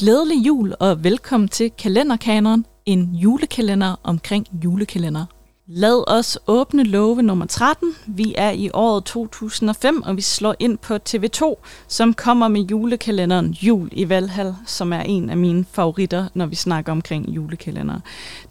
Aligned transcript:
Glædelig 0.00 0.46
jul 0.46 0.74
og 0.80 1.04
velkommen 1.04 1.48
til 1.48 1.70
Kalenderkaneren, 1.78 2.66
en 2.86 3.14
julekalender 3.14 4.00
omkring 4.02 4.46
julekalender. 4.64 5.24
Lad 5.72 6.04
os 6.06 6.38
åbne 6.46 6.84
love 6.84 7.22
nummer 7.22 7.46
13. 7.46 7.94
Vi 8.06 8.34
er 8.36 8.50
i 8.50 8.70
året 8.74 9.04
2005, 9.04 10.02
og 10.02 10.16
vi 10.16 10.20
slår 10.20 10.54
ind 10.58 10.78
på 10.78 10.98
TV2, 11.08 11.54
som 11.88 12.14
kommer 12.14 12.48
med 12.48 12.60
julekalenderen 12.60 13.50
Jul 13.50 13.88
i 13.92 14.08
Valhall, 14.08 14.54
som 14.66 14.92
er 14.92 15.00
en 15.00 15.30
af 15.30 15.36
mine 15.36 15.64
favoritter, 15.72 16.28
når 16.34 16.46
vi 16.46 16.54
snakker 16.54 16.92
omkring 16.92 17.28
julekalender. 17.28 18.00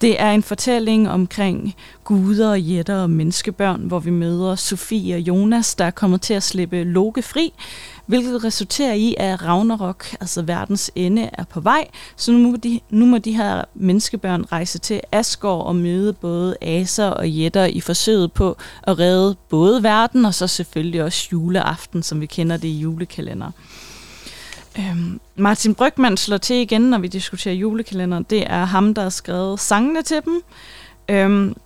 Det 0.00 0.20
er 0.20 0.30
en 0.30 0.42
fortælling 0.42 1.10
omkring 1.10 1.74
guder, 2.04 2.54
jætter 2.54 3.02
og 3.02 3.10
menneskebørn, 3.10 3.80
hvor 3.80 3.98
vi 3.98 4.10
møder 4.10 4.54
Sofie 4.54 5.14
og 5.14 5.20
Jonas, 5.20 5.74
der 5.74 5.84
er 5.84 5.90
kommet 5.90 6.22
til 6.22 6.34
at 6.34 6.42
slippe 6.42 6.84
Loke 6.84 7.22
fri, 7.22 7.52
hvilket 8.06 8.44
resulterer 8.44 8.92
i, 8.92 9.14
at 9.18 9.44
Ragnarok, 9.44 10.06
altså 10.20 10.42
verdens 10.42 10.90
ende, 10.94 11.30
er 11.32 11.44
på 11.44 11.60
vej. 11.60 11.88
Så 12.16 12.32
nu 12.32 12.38
må 12.38 12.56
de, 12.56 12.80
nu 12.90 13.06
må 13.06 13.18
de 13.18 13.32
her 13.32 13.64
menneskebørn 13.74 14.44
rejse 14.52 14.78
til 14.78 15.00
Asgård 15.12 15.66
og 15.66 15.76
møde 15.76 16.12
både 16.12 16.56
aser 16.60 17.06
og 17.06 17.30
jætter 17.30 17.64
i 17.64 17.80
forsøget 17.80 18.32
på 18.32 18.56
at 18.82 18.98
redde 18.98 19.36
både 19.48 19.82
verden 19.82 20.24
og 20.24 20.34
så 20.34 20.46
selvfølgelig 20.46 21.02
også 21.02 21.28
juleaften, 21.32 22.02
som 22.02 22.20
vi 22.20 22.26
kender 22.26 22.56
det 22.56 22.68
i 22.68 22.78
julekalender. 22.78 23.50
Øhm, 24.78 25.20
Martin 25.36 25.74
Brygman 25.74 26.16
slår 26.16 26.36
til 26.36 26.56
igen, 26.56 26.80
når 26.80 26.98
vi 26.98 27.08
diskuterer 27.08 27.54
julekalender. 27.54 28.22
Det 28.22 28.44
er 28.46 28.64
ham, 28.64 28.94
der 28.94 29.02
har 29.02 29.08
skrevet 29.08 29.60
sangene 29.60 30.02
til 30.02 30.20
dem. 30.24 30.42
Øhm, 31.08 31.56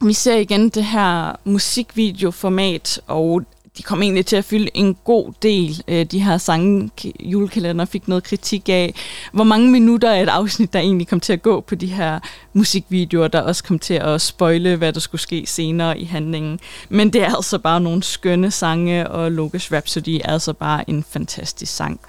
vi 0.00 0.12
ser 0.12 0.36
igen 0.36 0.68
det 0.68 0.84
her 0.84 1.36
musikvideoformat, 1.44 3.00
og 3.06 3.42
de 3.78 3.82
kom 3.82 4.02
egentlig 4.02 4.26
til 4.26 4.36
at 4.36 4.44
fylde 4.44 4.70
en 4.74 4.96
god 5.04 5.32
del. 5.42 5.82
Øh, 5.88 6.04
de 6.04 6.22
her 6.22 6.38
sange, 6.38 6.90
julekalender 7.20 7.84
fik 7.84 8.08
noget 8.08 8.24
kritik 8.24 8.68
af, 8.68 8.94
hvor 9.32 9.44
mange 9.44 9.70
minutter 9.70 10.10
er 10.10 10.22
et 10.22 10.28
afsnit, 10.28 10.72
der 10.72 10.78
egentlig 10.78 11.08
kom 11.08 11.20
til 11.20 11.32
at 11.32 11.42
gå 11.42 11.60
på 11.60 11.74
de 11.74 11.86
her 11.86 12.18
musikvideoer, 12.52 13.28
der 13.28 13.40
også 13.40 13.64
kom 13.64 13.78
til 13.78 13.94
at 13.94 14.20
spoile, 14.20 14.76
hvad 14.76 14.92
der 14.92 15.00
skulle 15.00 15.20
ske 15.20 15.44
senere 15.46 15.98
i 15.98 16.04
handlingen. 16.04 16.60
Men 16.88 17.12
det 17.12 17.22
er 17.22 17.34
altså 17.34 17.58
bare 17.58 17.80
nogle 17.80 18.02
skønne 18.02 18.50
sange, 18.50 19.08
og 19.08 19.32
Logos 19.32 19.72
Rhapsody 19.72 20.20
er 20.24 20.32
altså 20.32 20.52
bare 20.52 20.90
en 20.90 21.04
fantastisk 21.10 21.76
sang. 21.76 22.00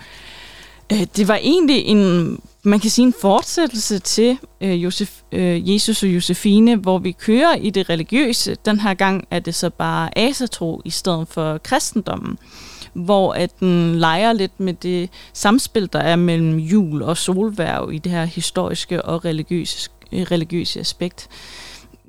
Øh, 0.93 1.07
det 1.15 1.27
var 1.27 1.35
egentlig 1.35 1.85
en 1.85 2.39
man 2.67 2.79
kan 2.79 2.89
sige 2.89 3.05
en 3.05 3.13
fortsættelse 3.21 3.99
til 3.99 4.37
øh, 4.61 4.83
Josef, 4.83 5.21
øh, 5.31 5.73
Jesus 5.73 6.03
og 6.03 6.09
Josefine, 6.09 6.75
hvor 6.75 6.97
vi 6.97 7.11
kører 7.11 7.55
i 7.55 7.69
det 7.69 7.89
religiøse. 7.89 8.57
Den 8.65 8.79
her 8.79 8.93
gang 8.93 9.27
er 9.31 9.39
det 9.39 9.55
så 9.55 9.69
bare 9.69 10.17
asatro 10.17 10.81
i 10.85 10.89
stedet 10.89 11.27
for 11.27 11.57
kristendommen, 11.57 12.39
hvor 12.93 13.33
at 13.33 13.59
den 13.59 13.95
leger 13.95 14.33
lidt 14.33 14.59
med 14.59 14.73
det 14.73 15.09
samspil, 15.33 15.89
der 15.93 15.99
er 15.99 16.15
mellem 16.15 16.57
jul 16.59 17.01
og 17.01 17.17
solværv 17.17 17.91
i 17.93 17.97
det 17.97 18.11
her 18.11 18.25
historiske 18.25 19.01
og 19.01 19.25
religiøse, 19.25 19.89
øh, 20.11 20.21
religiøse 20.21 20.79
aspekt 20.79 21.29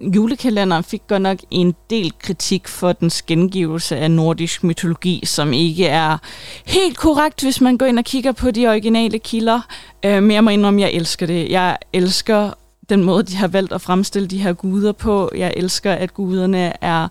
julekalenderen 0.01 0.85
fik 0.85 1.03
godt 1.09 1.23
nok 1.23 1.39
en 1.51 1.75
del 1.91 2.13
kritik 2.19 2.69
for 2.69 2.93
den 2.93 3.11
gengivelse 3.27 3.97
af 3.97 4.11
nordisk 4.11 4.65
mytologi, 4.65 5.23
som 5.27 5.53
ikke 5.53 5.87
er 5.87 6.19
helt 6.67 6.97
korrekt, 6.97 7.43
hvis 7.43 7.61
man 7.61 7.79
går 7.79 7.87
ind 7.87 7.99
og 7.99 8.05
kigger 8.05 8.33
på 8.33 8.51
de 8.51 8.67
originale 8.67 9.19
kilder. 9.19 9.61
Øh, 10.05 10.23
men 10.23 10.31
jeg 10.31 10.45
må 10.45 10.51
indrømme, 10.51 10.83
at 10.85 10.91
jeg 10.91 10.97
elsker 10.97 11.27
det. 11.27 11.51
Jeg 11.51 11.77
elsker 11.93 12.51
den 12.89 13.05
måde, 13.05 13.23
de 13.23 13.37
har 13.37 13.49
valgt 13.49 13.73
at 13.73 13.81
fremstille 13.81 14.29
de 14.29 14.39
her 14.39 14.53
guder 14.53 14.93
på. 14.93 15.31
Jeg 15.37 15.53
elsker, 15.57 15.93
at 15.93 16.15
guderne 16.15 16.73
er 16.85 17.09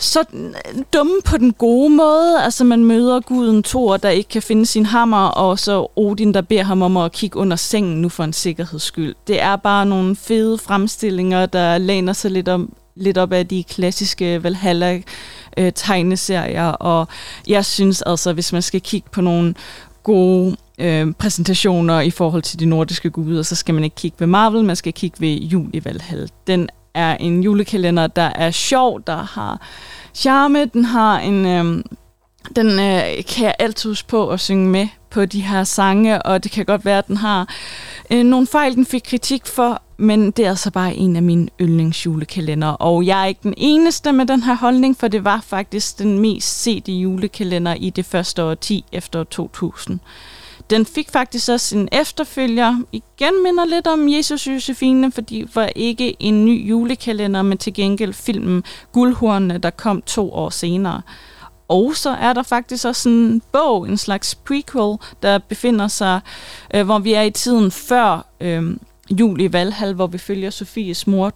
så 0.00 0.24
dumme 0.92 1.14
på 1.24 1.36
den 1.36 1.52
gode 1.52 1.90
måde. 1.90 2.42
Altså 2.42 2.64
man 2.64 2.84
møder 2.84 3.20
guden 3.20 3.62
Thor, 3.62 3.96
der 3.96 4.08
ikke 4.08 4.28
kan 4.28 4.42
finde 4.42 4.66
sin 4.66 4.86
hammer, 4.86 5.26
og 5.26 5.58
så 5.58 5.86
Odin, 5.96 6.34
der 6.34 6.40
beder 6.40 6.62
ham 6.62 6.82
om 6.82 6.96
at 6.96 7.12
kigge 7.12 7.38
under 7.38 7.56
sengen 7.56 8.02
nu 8.02 8.08
for 8.08 8.24
en 8.24 8.32
sikkerheds 8.32 8.82
skyld. 8.82 9.14
Det 9.26 9.40
er 9.40 9.56
bare 9.56 9.86
nogle 9.86 10.16
fede 10.16 10.58
fremstillinger, 10.58 11.46
der 11.46 11.78
læner 11.78 12.12
sig 12.12 12.30
lidt, 12.30 12.48
om, 12.48 12.72
lidt 12.94 13.18
op 13.18 13.32
af 13.32 13.48
de 13.48 13.64
klassiske 13.64 14.42
Valhalla-tegneserier. 14.42 16.68
og 16.68 17.08
jeg 17.46 17.64
synes 17.64 18.02
altså, 18.02 18.32
hvis 18.32 18.52
man 18.52 18.62
skal 18.62 18.80
kigge 18.80 19.08
på 19.12 19.20
nogle 19.20 19.54
gode 20.02 20.56
øh, 20.78 21.12
præsentationer 21.12 22.00
i 22.00 22.10
forhold 22.10 22.42
til 22.42 22.60
de 22.60 22.66
nordiske 22.66 23.10
guder, 23.10 23.42
så 23.42 23.54
skal 23.54 23.74
man 23.74 23.84
ikke 23.84 23.96
kigge 23.96 24.16
ved 24.20 24.26
Marvel, 24.26 24.64
man 24.64 24.76
skal 24.76 24.92
kigge 24.92 25.20
ved 25.20 25.34
Jul 25.34 25.70
i 25.72 25.84
Valhall. 25.84 26.30
Den 26.46 26.68
er 26.94 27.16
en 27.16 27.42
julekalender, 27.42 28.06
der 28.06 28.30
er 28.34 28.50
sjov, 28.50 29.00
der 29.06 29.16
har 29.16 29.60
charme, 30.14 30.64
den 30.64 30.84
har 30.84 31.18
en... 31.18 31.46
Øh, 31.46 31.84
den 32.56 32.66
øh, 32.66 33.24
kan 33.24 33.44
jeg 33.44 33.54
altid 33.58 33.90
huske 33.90 34.08
på 34.08 34.28
at 34.28 34.40
synge 34.40 34.68
med 34.68 34.88
på 35.10 35.24
de 35.24 35.40
her 35.40 35.64
sange, 35.64 36.22
og 36.22 36.44
det 36.44 36.52
kan 36.52 36.64
godt 36.64 36.84
være, 36.84 36.98
at 36.98 37.08
den 37.08 37.16
har 37.16 37.54
øh, 38.10 38.24
nogle 38.24 38.46
fejl, 38.46 38.74
den 38.74 38.86
fik 38.86 39.02
kritik 39.04 39.46
for, 39.46 39.82
men 39.96 40.30
det 40.30 40.44
er 40.44 40.48
altså 40.48 40.70
bare 40.70 40.94
en 40.94 41.16
af 41.16 41.22
mine 41.22 41.48
yndlingsjulekalender, 41.60 42.68
og 42.68 43.06
jeg 43.06 43.22
er 43.22 43.26
ikke 43.26 43.40
den 43.42 43.54
eneste 43.56 44.12
med 44.12 44.26
den 44.26 44.42
her 44.42 44.54
holdning, 44.54 44.96
for 44.96 45.08
det 45.08 45.24
var 45.24 45.40
faktisk 45.46 45.98
den 45.98 46.18
mest 46.18 46.62
sete 46.62 46.92
julekalender 46.92 47.74
i 47.74 47.90
det 47.90 48.04
første 48.04 48.44
år 48.44 48.54
10 48.54 48.84
efter 48.92 49.24
2000. 49.24 50.00
Den 50.70 50.86
fik 50.86 51.10
faktisk 51.10 51.48
også 51.48 51.78
en 51.78 51.88
efterfølger. 51.92 52.82
Igen 52.92 53.42
minder 53.42 53.64
lidt 53.64 53.86
om 53.86 54.08
Jesus 54.08 54.46
Josefine, 54.46 55.12
fordi 55.12 55.40
det 55.40 55.56
var 55.56 55.70
ikke 55.76 56.16
en 56.22 56.44
ny 56.44 56.68
julekalender, 56.68 57.42
men 57.42 57.58
til 57.58 57.74
gengæld 57.74 58.12
filmen 58.12 58.64
Guldhornene, 58.92 59.58
der 59.58 59.70
kom 59.70 60.02
to 60.02 60.32
år 60.32 60.50
senere. 60.50 61.02
Og 61.68 61.96
så 61.96 62.10
er 62.10 62.32
der 62.32 62.42
faktisk 62.42 62.84
også 62.84 63.08
en 63.08 63.42
bog, 63.52 63.88
en 63.88 63.96
slags 63.96 64.34
prequel, 64.34 64.98
der 65.22 65.38
befinder 65.38 65.88
sig, 65.88 66.20
øh, 66.74 66.84
hvor 66.84 66.98
vi 66.98 67.12
er 67.12 67.22
i 67.22 67.30
tiden 67.30 67.70
før 67.70 68.26
øh, 68.40 68.76
jul 69.10 69.40
i 69.40 69.52
Valhall, 69.52 69.94
hvor 69.94 70.06
vi 70.06 70.18
følger 70.18 70.50
Sofies 70.50 71.06
mor 71.06 71.32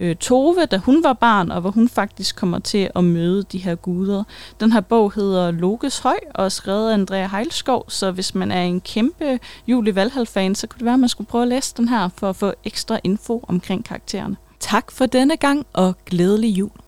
øh, 0.00 0.16
Tove, 0.16 0.66
da 0.66 0.76
hun 0.76 1.04
var 1.04 1.12
barn, 1.12 1.50
og 1.50 1.60
hvor 1.60 1.70
hun 1.70 1.88
faktisk 1.88 2.36
kommer 2.36 2.58
til 2.58 2.90
at 2.94 3.04
møde 3.04 3.42
de 3.42 3.58
her 3.58 3.74
guder. 3.74 4.24
Den 4.60 4.72
her 4.72 4.80
bog 4.80 5.12
hedder 5.14 5.50
Lokes 5.50 5.98
Høj, 5.98 6.18
og 6.34 6.44
er 6.44 6.48
skrevet 6.48 6.90
af 6.90 6.94
Andrea 6.94 7.26
Heilskov, 7.26 7.84
så 7.88 8.10
hvis 8.10 8.34
man 8.34 8.52
er 8.52 8.62
en 8.62 8.80
kæmpe 8.80 9.38
jul 9.66 9.88
i 9.88 9.94
Valhall-fan, 9.94 10.54
så 10.54 10.66
kunne 10.66 10.78
det 10.78 10.84
være, 10.84 10.94
at 10.94 11.00
man 11.00 11.08
skulle 11.08 11.28
prøve 11.28 11.42
at 11.42 11.48
læse 11.48 11.74
den 11.76 11.88
her, 11.88 12.08
for 12.16 12.30
at 12.30 12.36
få 12.36 12.52
ekstra 12.64 12.98
info 13.04 13.44
omkring 13.48 13.84
karaktererne. 13.84 14.36
Tak 14.60 14.90
for 14.90 15.06
denne 15.06 15.36
gang, 15.36 15.66
og 15.72 15.94
glædelig 16.06 16.48
jul. 16.48 16.70